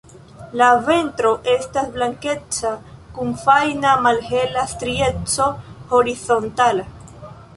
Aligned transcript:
La 0.59 0.67
ventro 0.85 1.33
estas 1.55 1.91
blankeca 1.97 2.71
kun 3.17 3.29
fajna 3.43 3.91
malhela 4.07 4.63
strieco 4.73 5.47
horizontala. 5.95 6.89